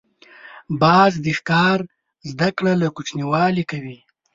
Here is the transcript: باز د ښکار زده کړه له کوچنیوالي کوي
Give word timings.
باز 0.81 1.13
د 1.25 1.27
ښکار 1.37 1.79
زده 2.31 2.49
کړه 2.57 2.73
له 2.81 2.87
کوچنیوالي 2.95 3.63
کوي 3.71 3.97